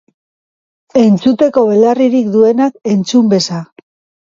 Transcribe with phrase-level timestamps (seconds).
[1.01, 3.63] Entzuteko belarririk duenak entzun beza.